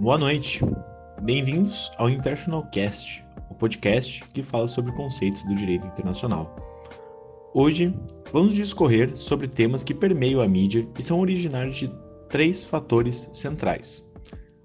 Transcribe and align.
Boa 0.00 0.16
noite. 0.16 0.62
Bem-vindos 1.20 1.90
ao 1.98 2.08
International 2.08 2.66
Cast, 2.72 3.22
o 3.50 3.54
podcast 3.54 4.24
que 4.32 4.42
fala 4.42 4.66
sobre 4.66 4.92
conceitos 4.92 5.42
do 5.42 5.54
direito 5.54 5.86
internacional. 5.86 6.56
Hoje, 7.52 7.94
vamos 8.32 8.54
discorrer 8.54 9.14
sobre 9.14 9.46
temas 9.46 9.84
que 9.84 9.92
permeiam 9.92 10.40
a 10.40 10.48
mídia 10.48 10.88
e 10.98 11.02
são 11.02 11.20
originários 11.20 11.76
de 11.76 11.94
três 12.30 12.64
fatores 12.64 13.28
centrais: 13.34 14.10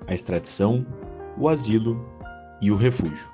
a 0.08 0.14
extradição, 0.14 0.86
o 1.38 1.50
asilo 1.50 2.02
e 2.62 2.72
o 2.72 2.78
refúgio. 2.78 3.28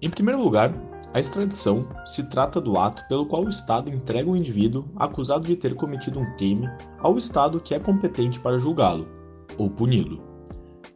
Em 0.00 0.08
primeiro 0.08 0.40
lugar, 0.40 0.72
a 1.12 1.18
extradição 1.18 1.88
se 2.04 2.22
trata 2.30 2.60
do 2.60 2.78
ato 2.78 3.04
pelo 3.08 3.26
qual 3.26 3.42
o 3.42 3.48
Estado 3.48 3.92
entrega 3.92 4.30
um 4.30 4.36
indivíduo 4.36 4.88
acusado 4.94 5.44
de 5.44 5.56
ter 5.56 5.74
cometido 5.74 6.20
um 6.20 6.36
crime 6.36 6.70
ao 7.00 7.18
Estado 7.18 7.60
que 7.60 7.74
é 7.74 7.80
competente 7.80 8.38
para 8.38 8.58
julgá-lo 8.58 9.15
ou 9.58 9.70
puni-lo. 9.70 10.22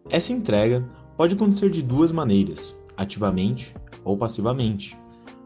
Essa 0.09 0.32
entrega 0.32 0.87
pode 1.16 1.34
acontecer 1.34 1.70
de 1.70 1.82
duas 1.82 2.10
maneiras, 2.12 2.77
ativamente 2.96 3.74
ou 4.05 4.16
passivamente. 4.16 4.96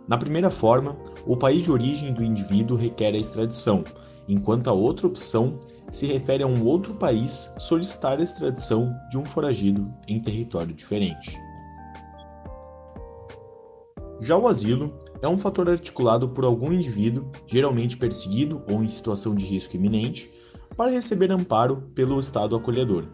Na 0.06 0.18
primeira 0.18 0.50
forma, 0.50 0.96
o 1.26 1.36
país 1.36 1.64
de 1.64 1.72
origem 1.72 2.12
do 2.12 2.22
indivíduo 2.22 2.76
requer 2.76 3.14
a 3.14 3.18
extradição, 3.18 3.84
enquanto 4.28 4.68
a 4.68 4.72
outra 4.72 5.06
opção 5.06 5.58
se 5.90 6.06
refere 6.06 6.42
a 6.42 6.46
um 6.46 6.64
outro 6.64 6.94
país 6.94 7.52
solicitar 7.58 8.18
a 8.18 8.22
extradição 8.22 8.92
de 9.10 9.18
um 9.18 9.24
foragido 9.24 9.92
em 10.08 10.20
território 10.20 10.74
diferente. 10.74 11.36
Já 14.20 14.36
o 14.36 14.46
asilo 14.46 14.96
é 15.20 15.28
um 15.28 15.36
fator 15.36 15.68
articulado 15.68 16.28
por 16.28 16.44
algum 16.44 16.72
indivíduo, 16.72 17.30
geralmente 17.46 17.96
perseguido 17.96 18.62
ou 18.70 18.82
em 18.82 18.88
situação 18.88 19.34
de 19.34 19.44
risco 19.44 19.76
iminente, 19.76 20.32
para 20.76 20.90
receber 20.90 21.30
amparo 21.30 21.82
pelo 21.94 22.18
Estado 22.18 22.56
acolhedor. 22.56 23.04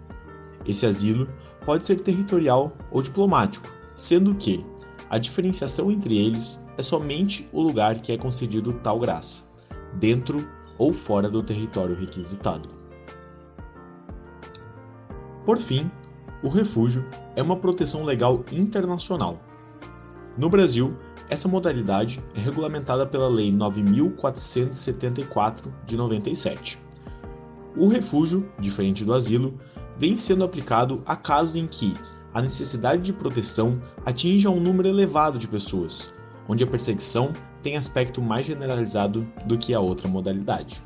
Esse 0.66 0.86
asilo 0.86 1.28
pode 1.64 1.84
ser 1.84 2.00
territorial 2.00 2.72
ou 2.90 3.02
diplomático, 3.02 3.68
sendo 3.94 4.34
que 4.34 4.64
a 5.08 5.18
diferenciação 5.18 5.90
entre 5.90 6.16
eles 6.16 6.64
é 6.78 6.82
somente 6.82 7.48
o 7.52 7.60
lugar 7.60 8.00
que 8.00 8.12
é 8.12 8.18
concedido 8.18 8.72
tal 8.82 8.98
graça, 8.98 9.42
dentro 9.94 10.46
ou 10.78 10.92
fora 10.92 11.28
do 11.28 11.42
território 11.42 11.96
requisitado. 11.96 12.68
Por 15.44 15.58
fim, 15.58 15.90
o 16.42 16.48
refúgio 16.48 17.04
é 17.34 17.42
uma 17.42 17.56
proteção 17.56 18.04
legal 18.04 18.44
internacional 18.52 19.40
no 20.40 20.48
Brasil, 20.48 20.96
essa 21.28 21.48
modalidade 21.48 22.20
é 22.34 22.40
regulamentada 22.40 23.06
pela 23.06 23.28
Lei 23.28 23.52
9474 23.52 25.70
de 25.84 25.96
97. 25.96 26.89
O 27.76 27.88
refúgio, 27.88 28.48
diferente 28.58 29.04
do 29.04 29.14
asilo, 29.14 29.54
vem 29.96 30.16
sendo 30.16 30.44
aplicado 30.44 31.02
a 31.06 31.14
casos 31.14 31.56
em 31.56 31.66
que 31.66 31.94
a 32.34 32.40
necessidade 32.40 33.02
de 33.02 33.12
proteção 33.12 33.80
atinja 34.04 34.50
um 34.50 34.60
número 34.60 34.88
elevado 34.88 35.38
de 35.38 35.48
pessoas, 35.48 36.12
onde 36.48 36.64
a 36.64 36.66
perseguição 36.66 37.32
tem 37.62 37.76
aspecto 37.76 38.22
mais 38.22 38.46
generalizado 38.46 39.26
do 39.44 39.58
que 39.58 39.74
a 39.74 39.80
outra 39.80 40.08
modalidade. 40.08 40.82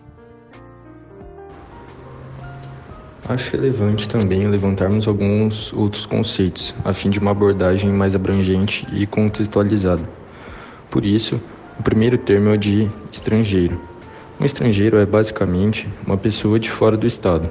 Acho 3.27 3.53
relevante 3.53 4.07
também 4.07 4.47
levantarmos 4.47 5.09
alguns 5.09 5.73
outros 5.73 6.05
conceitos, 6.05 6.75
a 6.85 6.93
fim 6.93 7.09
de 7.09 7.19
uma 7.19 7.31
abordagem 7.31 7.91
mais 7.91 8.15
abrangente 8.15 8.87
e 8.93 9.07
contextualizada. 9.07 10.03
Por 10.91 11.07
isso, 11.07 11.41
o 11.79 11.83
primeiro 11.83 12.19
termo 12.19 12.51
é 12.51 12.53
o 12.53 12.59
de 12.59 12.91
estrangeiro. 13.11 13.81
Um 14.41 14.45
estrangeiro 14.45 14.99
é 14.99 15.07
basicamente 15.07 15.89
uma 16.05 16.17
pessoa 16.17 16.59
de 16.59 16.69
fora 16.69 16.97
do 16.97 17.07
Estado, 17.07 17.49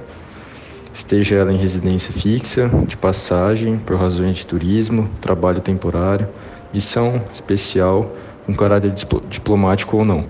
esteja 0.94 1.38
ela 1.38 1.52
em 1.52 1.58
residência 1.58 2.14
fixa, 2.14 2.70
de 2.86 2.98
passagem, 2.98 3.78
por 3.78 3.96
razões 3.96 4.35
de 4.35 4.46
turismo, 4.46 5.09
trabalho 5.22 5.62
temporário, 5.62 6.28
missão 6.74 7.22
especial, 7.34 8.13
com 8.46 8.53
caráter 8.53 8.94
diplomático 9.30 9.97
ou 9.97 10.03
não. 10.03 10.25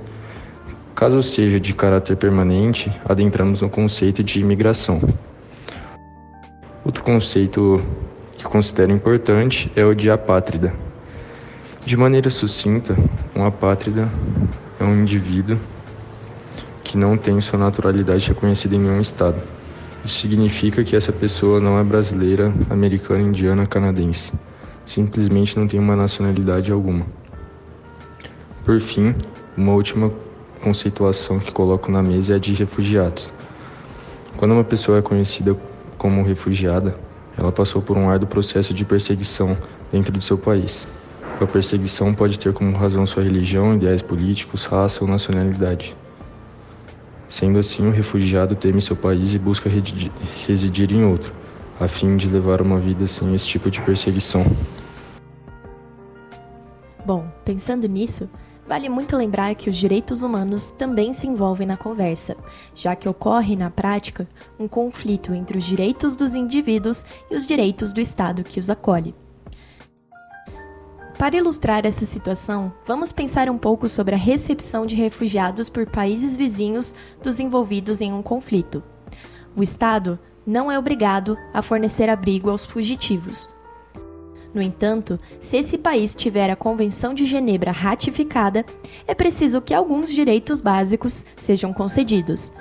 Caso 0.94 1.24
seja 1.24 1.60
de 1.60 1.74
caráter 1.74 2.16
permanente, 2.16 2.92
adentramos 3.04 3.62
no 3.62 3.70
conceito 3.70 4.24
de 4.24 4.40
imigração. 4.40 5.02
Outro 6.86 7.04
conceito 7.04 7.84
que 8.38 8.44
considero 8.44 8.92
importante 8.92 9.72
é 9.76 9.84
o 9.84 9.96
de 9.96 10.12
apátrida. 10.12 10.72
De 11.84 11.98
maneira 11.98 12.30
sucinta, 12.30 12.96
um 13.36 13.44
apátrida 13.44 14.08
é 14.80 14.84
um 14.84 15.02
indivíduo 15.02 15.58
que 16.94 16.98
não 17.00 17.18
tem 17.18 17.42
sua 17.42 17.58
naturalidade 17.58 18.28
reconhecida 18.28 18.76
em 18.76 18.78
nenhum 18.78 19.02
estado. 19.02 19.42
Isso 20.06 20.20
significa 20.20 20.84
que 20.84 20.96
essa 20.96 21.12
pessoa 21.12 21.60
não 21.60 21.80
é 21.80 21.84
brasileira, 21.84 22.54
americana, 22.70 23.24
indiana, 23.24 23.66
canadense. 23.66 24.32
Simplesmente 24.86 25.58
não 25.58 25.68
tem 25.68 25.80
uma 25.80 25.96
nacionalidade 25.96 26.72
alguma. 26.72 27.08
Por 28.64 28.80
fim, 28.80 29.16
uma 29.58 29.74
última 29.74 30.12
conceituação 30.62 31.40
que 31.40 31.52
coloco 31.52 31.92
na 31.92 32.04
mesa 32.04 32.34
é 32.34 32.36
a 32.36 32.40
de 32.40 32.54
refugiados. 32.54 33.34
Quando 34.38 34.52
uma 34.52 34.64
pessoa 34.64 35.00
é 35.00 35.02
conhecida 35.02 35.58
como 35.98 36.22
refugiada, 36.22 36.96
ela 37.36 37.52
passou 37.52 37.82
por 37.82 37.98
um 37.98 38.08
árduo 38.08 38.30
processo 38.30 38.72
de 38.72 38.86
perseguição 38.86 39.58
dentro 39.92 40.12
do 40.12 40.22
seu 40.22 40.38
país. 40.38 40.88
A 41.42 41.48
perseguição 41.48 42.14
pode 42.14 42.38
ter 42.38 42.54
como 42.54 42.78
razão 42.78 43.04
sua 43.08 43.24
religião, 43.24 43.74
ideais 43.74 44.04
políticos, 44.04 44.66
raça 44.66 45.04
ou 45.04 45.10
nacionalidade. 45.10 45.96
Sendo 47.34 47.58
assim, 47.58 47.88
o 47.88 47.90
refugiado 47.90 48.56
teme 48.56 48.80
seu 48.80 48.96
país 48.96 49.34
e 49.34 49.40
busca 49.40 49.68
residir 49.68 50.92
em 50.92 51.04
outro, 51.04 51.34
a 51.80 51.88
fim 51.88 52.16
de 52.16 52.28
levar 52.28 52.62
uma 52.62 52.78
vida 52.78 53.08
sem 53.08 53.34
esse 53.34 53.48
tipo 53.48 53.72
de 53.72 53.82
perseguição. 53.82 54.46
Bom, 57.04 57.28
pensando 57.44 57.88
nisso, 57.88 58.30
Vale 58.66 58.88
muito 58.88 59.18
lembrar 59.18 59.56
que 59.56 59.70
os 59.70 59.76
direitos 59.76 60.24
humanos 60.24 60.72
também 60.72 61.12
se 61.12 61.28
envolvem 61.28 61.68
na 61.68 61.76
conversa, 61.76 62.38
já 62.74 62.96
que 62.96 63.10
ocorre 63.10 63.58
na 63.58 63.70
prática 63.70 64.26
um 64.58 64.70
conflito 64.70 65.34
entre 65.34 65.58
os 65.58 65.66
direitos 65.66 66.16
dos 66.16 66.34
indivíduos 66.34 67.06
e 67.30 67.36
os 67.36 67.46
direitos 67.46 67.92
do 67.92 68.00
Estado 68.00 68.42
que 68.42 68.62
os 68.62 68.70
acolhe. 68.70 69.14
Para 71.18 71.38
ilustrar 71.38 71.86
essa 71.86 72.06
situação, 72.06 72.74
vamos 72.86 73.12
pensar 73.12 73.50
um 73.50 73.58
pouco 73.58 73.88
sobre 73.88 74.16
a 74.16 74.18
recepção 74.18 74.86
de 74.86 74.96
refugiados 74.96 75.70
por 75.70 75.86
países 75.86 76.36
vizinhos 76.36 76.94
dos 77.22 77.40
envolvidos 77.40 78.02
em 78.02 78.12
um 78.12 78.24
conflito. 78.24 78.84
O 79.56 79.64
Estado 79.64 80.20
não 80.46 80.72
é 80.72 80.78
obrigado 80.78 81.38
a 81.54 81.62
fornecer 81.62 82.10
abrigo 82.10 82.50
aos 82.50 82.66
fugitivos, 82.66 83.50
no 84.54 84.62
entanto, 84.62 85.20
se 85.40 85.58
esse 85.58 85.78
país 85.80 86.14
tiver 86.14 86.50
a 86.52 86.56
Convenção 86.56 87.14
de 87.14 87.26
Genebra 87.26 87.72
ratificada, 87.72 88.64
é 89.08 89.16
preciso 89.16 89.62
que 89.62 89.74
alguns 89.74 90.12
direitos 90.12 90.62
básicos 90.62 91.26
sejam 91.36 91.74
concedidos. 91.74 92.54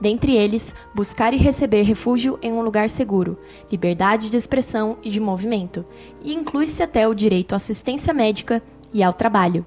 Dentre 0.00 0.36
eles, 0.36 0.74
buscar 0.94 1.34
e 1.34 1.36
receber 1.36 1.82
refúgio 1.82 2.38
em 2.40 2.52
um 2.52 2.62
lugar 2.62 2.88
seguro, 2.88 3.36
liberdade 3.70 4.30
de 4.30 4.36
expressão 4.36 4.98
e 5.02 5.10
de 5.10 5.18
movimento, 5.18 5.84
e 6.22 6.32
inclui-se 6.32 6.82
até 6.82 7.08
o 7.08 7.14
direito 7.14 7.52
à 7.52 7.56
assistência 7.56 8.14
médica 8.14 8.62
e 8.92 9.02
ao 9.02 9.12
trabalho. 9.12 9.66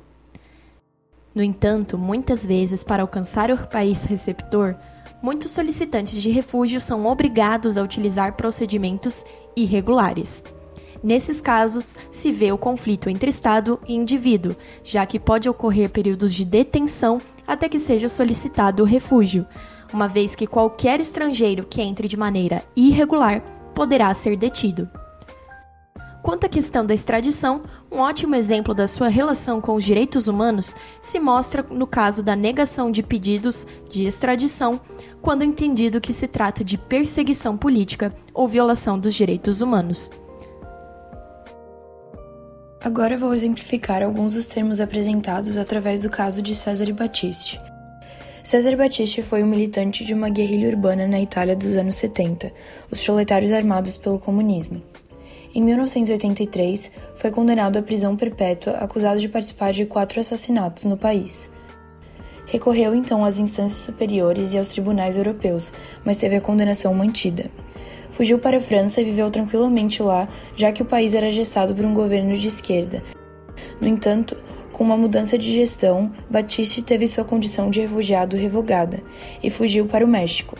No 1.35 1.43
entanto, 1.43 1.97
muitas 1.97 2.45
vezes, 2.45 2.83
para 2.83 3.03
alcançar 3.03 3.51
o 3.51 3.67
país 3.67 4.03
receptor, 4.03 4.75
muitos 5.21 5.51
solicitantes 5.51 6.21
de 6.21 6.29
refúgio 6.29 6.79
são 6.79 7.05
obrigados 7.05 7.77
a 7.77 7.83
utilizar 7.83 8.33
procedimentos 8.33 9.25
irregulares. 9.55 10.43
Nesses 11.03 11.41
casos, 11.41 11.97
se 12.11 12.31
vê 12.31 12.51
o 12.51 12.57
conflito 12.57 13.09
entre 13.09 13.29
Estado 13.29 13.79
e 13.87 13.95
indivíduo, 13.95 14.55
já 14.83 15.05
que 15.05 15.19
pode 15.19 15.49
ocorrer 15.49 15.89
períodos 15.89 16.33
de 16.33 16.45
detenção 16.45 17.19
até 17.47 17.67
que 17.67 17.79
seja 17.79 18.07
solicitado 18.07 18.83
o 18.83 18.85
refúgio, 18.85 19.45
uma 19.93 20.07
vez 20.07 20.35
que 20.35 20.47
qualquer 20.47 20.99
estrangeiro 20.99 21.65
que 21.65 21.81
entre 21.81 22.07
de 22.07 22.17
maneira 22.17 22.63
irregular 22.75 23.41
poderá 23.73 24.13
ser 24.13 24.35
detido. 24.35 24.89
Quanto 26.21 26.45
à 26.45 26.49
questão 26.49 26.85
da 26.85 26.93
extradição, 26.93 27.63
um 27.91 27.97
ótimo 27.97 28.35
exemplo 28.35 28.75
da 28.75 28.85
sua 28.85 29.07
relação 29.07 29.59
com 29.59 29.73
os 29.73 29.83
direitos 29.83 30.27
humanos 30.27 30.75
se 31.01 31.19
mostra 31.19 31.63
no 31.63 31.87
caso 31.87 32.21
da 32.21 32.35
negação 32.35 32.91
de 32.91 33.01
pedidos 33.01 33.65
de 33.89 34.05
extradição, 34.05 34.79
quando 35.19 35.43
entendido 35.43 35.99
que 35.99 36.13
se 36.13 36.27
trata 36.27 36.63
de 36.63 36.77
perseguição 36.77 37.57
política 37.57 38.13
ou 38.33 38.47
violação 38.47 38.99
dos 38.99 39.15
direitos 39.15 39.61
humanos. 39.61 40.11
Agora 42.83 43.17
vou 43.17 43.33
exemplificar 43.33 44.01
alguns 44.01 44.33
dos 44.33 44.47
termos 44.47 44.79
apresentados 44.79 45.57
através 45.57 46.01
do 46.01 46.09
caso 46.09 46.41
de 46.41 46.55
Cesare 46.55 46.93
Battisti. 46.93 47.70
Cesare 48.43 48.75
Battisti 48.75 49.21
foi 49.21 49.43
um 49.43 49.47
militante 49.47 50.03
de 50.03 50.15
uma 50.15 50.27
guerrilha 50.27 50.69
urbana 50.69 51.07
na 51.07 51.21
Itália 51.21 51.55
dos 51.55 51.77
anos 51.77 51.95
70, 51.95 52.51
os 52.89 53.03
proletários 53.03 53.51
armados 53.51 53.97
pelo 53.97 54.17
comunismo. 54.17 54.81
Em 55.53 55.61
1983, 55.61 56.91
foi 57.15 57.29
condenado 57.29 57.77
à 57.77 57.83
prisão 57.83 58.15
perpétua 58.15 58.73
acusado 58.73 59.19
de 59.19 59.29
participar 59.29 59.71
de 59.73 59.85
quatro 59.85 60.19
assassinatos 60.19 60.85
no 60.85 60.97
país. 60.97 61.51
Recorreu 62.47 62.95
então 62.95 63.23
às 63.23 63.37
instâncias 63.37 63.83
superiores 63.83 64.53
e 64.53 64.57
aos 64.57 64.69
tribunais 64.69 65.17
europeus, 65.17 65.71
mas 66.03 66.17
teve 66.17 66.35
a 66.35 66.41
condenação 66.41 66.95
mantida. 66.95 67.45
Fugiu 68.09 68.39
para 68.39 68.57
a 68.57 68.61
França 68.61 69.01
e 69.01 69.05
viveu 69.05 69.29
tranquilamente 69.29 70.01
lá, 70.01 70.27
já 70.55 70.71
que 70.71 70.81
o 70.81 70.85
país 70.85 71.13
era 71.13 71.29
gestado 71.29 71.75
por 71.75 71.85
um 71.85 71.93
governo 71.93 72.35
de 72.35 72.47
esquerda. 72.47 73.03
No 73.79 73.87
entanto, 73.87 74.35
com 74.81 74.85
uma 74.85 74.97
mudança 74.97 75.37
de 75.37 75.53
gestão, 75.53 76.11
Batiste 76.27 76.81
teve 76.81 77.05
sua 77.05 77.23
condição 77.23 77.69
de 77.69 77.79
refugiado 77.81 78.35
revogada 78.35 78.99
e 79.43 79.47
fugiu 79.47 79.85
para 79.85 80.03
o 80.03 80.07
México. 80.07 80.57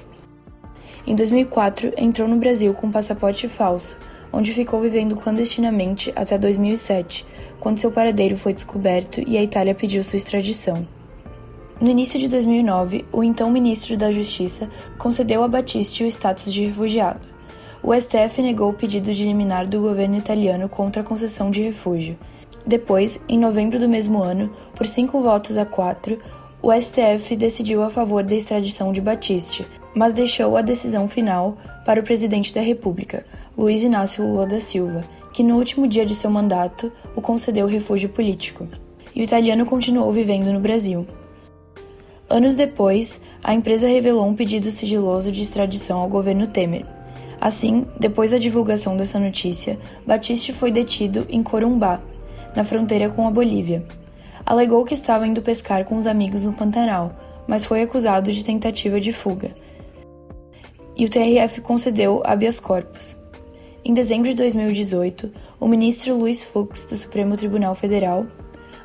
Em 1.08 1.16
2004, 1.16 1.92
entrou 1.98 2.28
no 2.28 2.36
Brasil 2.36 2.72
com 2.76 2.86
um 2.86 2.92
passaporte 2.92 3.48
falso, 3.48 3.98
onde 4.32 4.54
ficou 4.54 4.80
vivendo 4.80 5.16
clandestinamente 5.16 6.14
até 6.16 6.38
2007, 6.38 7.26
quando 7.60 7.80
seu 7.80 7.92
paradeiro 7.92 8.38
foi 8.38 8.54
descoberto 8.54 9.24
e 9.26 9.40
a 9.40 9.42
Itália 9.42 9.74
pediu 9.74 10.04
sua 10.04 10.18
extradição. 10.18 10.88
No 11.82 11.90
início 11.90 12.20
de 12.20 12.28
2009, 12.28 13.06
o 13.12 13.24
então 13.24 13.50
ministro 13.50 13.98
da 13.98 14.12
Justiça 14.12 14.70
concedeu 15.00 15.44
a 15.44 15.48
Battisti 15.48 16.04
o 16.04 16.08
status 16.08 16.54
de 16.54 16.64
refugiado. 16.64 17.22
O 17.82 17.92
STF 18.00 18.40
negou 18.44 18.70
o 18.70 18.74
pedido 18.74 19.12
de 19.16 19.24
liminar 19.24 19.66
do 19.66 19.82
governo 19.82 20.16
italiano 20.16 20.70
contra 20.70 21.02
a 21.02 21.06
concessão 21.06 21.50
de 21.50 21.64
refúgio. 21.64 22.16
Depois, 22.66 23.20
em 23.28 23.40
novembro 23.40 23.80
do 23.80 23.90
mesmo 23.90 24.22
ano, 24.22 24.52
por 24.76 24.86
cinco 24.86 25.20
votos 25.22 25.58
a 25.58 25.66
quatro, 25.66 26.20
o 26.62 26.72
STF 26.72 27.36
decidiu 27.36 27.82
a 27.82 27.90
favor 27.90 28.24
da 28.24 28.36
extradição 28.36 28.94
de 28.94 29.02
Battisti, 29.02 29.66
mas 29.96 30.14
deixou 30.14 30.56
a 30.56 30.62
decisão 30.62 31.08
final 31.08 31.58
para 31.86 32.00
o 32.00 32.04
presidente 32.04 32.54
da 32.54 32.62
República, 32.62 33.26
Luiz 33.58 33.84
Inácio 33.84 34.24
Lula 34.24 34.46
da 34.46 34.60
Silva, 34.60 35.04
que 35.34 35.44
no 35.44 35.58
último 35.58 35.88
dia 35.88 36.06
de 36.06 36.14
seu 36.14 36.30
mandato 36.30 36.92
o 37.16 37.22
concedeu 37.22 37.66
refúgio 37.66 38.10
político. 38.10 38.68
E 39.16 39.22
o 39.22 39.24
italiano 39.24 39.66
continuou 39.66 40.12
vivendo 40.12 40.54
no 40.54 40.60
Brasil. 40.60 41.08
Anos 42.30 42.56
depois, 42.56 43.20
a 43.44 43.54
empresa 43.54 43.88
revelou 43.88 44.26
um 44.26 44.36
pedido 44.36 44.72
sigiloso 44.72 45.32
de 45.32 45.42
extradição 45.42 46.00
ao 46.00 46.08
governo 46.08 46.48
Temer. 46.48 46.86
Assim, 47.42 47.88
depois 48.00 48.32
da 48.32 48.38
divulgação 48.38 48.96
dessa 48.96 49.20
notícia, 49.20 49.80
Batiste 50.06 50.54
foi 50.54 50.72
detido 50.72 51.26
em 51.28 51.42
Corumbá, 51.42 52.00
na 52.56 52.64
fronteira 52.64 53.10
com 53.10 53.28
a 53.28 53.32
Bolívia. 53.32 53.86
Alegou 54.46 54.84
que 54.86 54.94
estava 54.94 55.28
indo 55.28 55.42
pescar 55.42 55.86
com 55.86 55.98
os 55.98 56.08
amigos 56.08 56.46
no 56.46 56.54
Pantanal, 56.54 57.12
mas 57.48 57.66
foi 57.66 57.82
acusado 57.82 58.32
de 58.32 58.44
tentativa 58.44 59.00
de 59.00 59.14
fuga. 59.14 59.52
E 60.96 61.06
o 61.06 61.10
TRF 61.10 61.62
concedeu 61.62 62.22
habeas 62.26 62.60
corpus. 62.60 63.16
Em 63.84 63.94
dezembro 63.94 64.30
de 64.30 64.36
2018, 64.36 65.32
o 65.60 65.68
ministro 65.68 66.16
Luiz 66.16 66.44
Fux, 66.44 66.86
do 66.86 66.96
Supremo 66.96 67.36
Tribunal 67.36 67.74
Federal, 67.74 68.26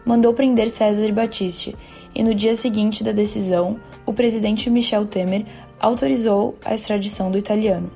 mandou 0.05 0.33
prender 0.33 0.71
César 0.71 1.13
Batiste 1.13 1.77
e 2.15 2.23
no 2.23 2.35
dia 2.35 2.55
seguinte 2.55 3.05
da 3.05 3.13
decisão, 3.13 3.79
o 4.07 4.13
presidente 4.13 4.71
Michel 4.71 5.05
Temer 5.05 5.45
autorizou 5.79 6.57
a 6.65 6.75
extradição 6.75 7.31
do 7.31 7.37
italiano. 7.37 7.91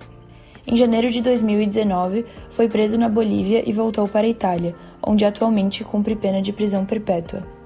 Em 0.66 0.76
janeiro 0.76 1.10
de 1.10 1.22
2019, 1.22 2.26
foi 2.50 2.68
preso 2.68 2.98
na 2.98 3.08
Bolívia 3.08 3.62
e 3.66 3.72
voltou 3.72 4.06
para 4.06 4.26
a 4.26 4.30
Itália, 4.30 4.74
onde 5.02 5.24
atualmente 5.24 5.84
cumpre 5.84 6.16
pena 6.16 6.40
de 6.40 6.52
prisão 6.52 6.84
perpétua. 6.84 7.59